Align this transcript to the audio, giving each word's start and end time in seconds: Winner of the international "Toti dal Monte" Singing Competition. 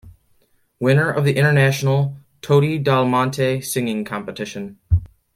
Winner 0.79 1.11
of 1.11 1.25
the 1.25 1.35
international 1.37 2.17
"Toti 2.41 2.79
dal 2.83 3.05
Monte" 3.05 3.61
Singing 3.61 4.03
Competition. 4.03 4.79